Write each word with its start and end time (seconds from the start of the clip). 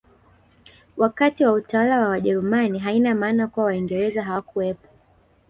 Wakati 0.97 1.45
wa 1.45 1.51
utawala 1.53 1.99
wa 1.99 2.09
wajerumani 2.09 2.79
haina 2.79 3.15
maana 3.15 3.47
kuwa 3.47 3.65
waingereza 3.65 4.23
hawakuwepo 4.23 4.87